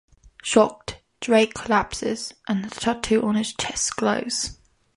[0.41, 4.57] Shocked, Drake collapses, and the tattoo on his chest glows.